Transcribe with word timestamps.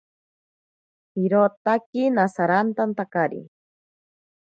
Irotaki 1.25 2.03
nasharantantakari. 2.17 3.41